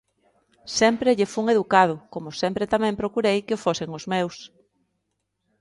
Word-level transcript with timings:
sempre 0.79 1.15
lle 1.17 1.31
fun 1.33 1.45
educado, 1.53 1.95
como 2.13 2.29
sempre 2.41 2.69
tamén 2.73 2.99
procurei 3.01 3.37
que 3.45 3.55
o 3.57 3.63
fosen 3.65 3.89
os 3.97 4.03
meus; 4.13 4.35